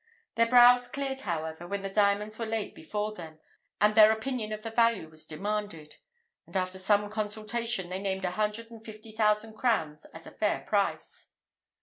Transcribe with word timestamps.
Their 0.33 0.47
brows 0.47 0.87
cleared, 0.87 1.21
however, 1.21 1.67
when 1.67 1.83
the 1.83 1.89
diamonds 1.91 2.39
were 2.39 2.45
laid 2.47 2.73
before 2.73 3.13
them, 3.13 3.39
and 3.79 3.93
their 3.93 4.11
opinion 4.11 4.51
of 4.51 4.63
the 4.63 4.71
value 4.71 5.07
was 5.09 5.27
demanded; 5.27 5.97
and 6.47 6.57
after 6.57 6.79
some 6.79 7.07
consultation 7.07 7.89
they 7.89 8.01
named 8.01 8.25
a 8.25 8.31
hundred 8.31 8.71
and 8.71 8.83
fifty 8.83 9.11
thousand 9.11 9.53
crowns 9.53 10.05
as 10.05 10.25
a 10.25 10.31
fair 10.31 10.61
price. 10.61 11.29